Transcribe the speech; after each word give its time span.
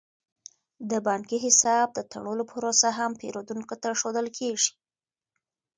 د 0.89 0.91
بانکي 1.07 1.37
حساب 1.45 1.87
د 1.93 1.99
تړلو 2.11 2.43
پروسه 2.51 2.89
هم 2.97 3.11
پیرودونکو 3.21 3.75
ته 3.81 3.89
ښودل 3.99 4.27
کیږي. 4.37 4.71